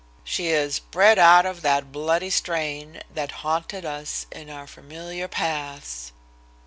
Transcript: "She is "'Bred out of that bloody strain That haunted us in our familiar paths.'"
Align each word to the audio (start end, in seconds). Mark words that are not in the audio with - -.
"She 0.23 0.47
is 0.47 0.79
"'Bred 0.79 1.19
out 1.19 1.45
of 1.45 1.61
that 1.61 1.91
bloody 1.91 2.31
strain 2.31 3.03
That 3.13 3.31
haunted 3.45 3.85
us 3.85 4.25
in 4.31 4.49
our 4.49 4.65
familiar 4.65 5.27
paths.'" 5.27 6.11